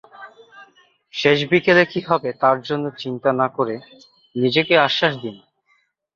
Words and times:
শেষ 1.13 1.39
বিকেলে 1.51 1.83
কী 1.91 1.99
হবে 2.09 2.29
তার 2.41 2.57
জন্য 2.67 2.85
চিন্তা 3.01 3.29
না 3.39 3.47
করে 3.57 3.75
নিজেকে 4.35 4.73
আশ্বাস 4.87 5.13
দিন। 5.23 5.35